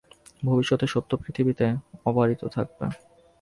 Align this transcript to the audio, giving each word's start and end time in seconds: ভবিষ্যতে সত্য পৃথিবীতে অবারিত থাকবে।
ভবিষ্যতে 0.43 0.85
সত্য 0.87 1.11
পৃথিবীতে 1.17 1.65
অবারিত 2.05 2.41
থাকবে। 2.47 2.85